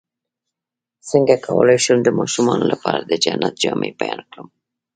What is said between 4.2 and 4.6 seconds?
کړم